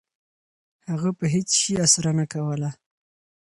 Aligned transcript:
هغه 0.91 1.09
په 1.17 1.25
هیڅ 1.33 1.49
شي 1.61 1.73
اسره 1.85 2.11
نه 2.19 2.25
کوله.. 2.33 2.69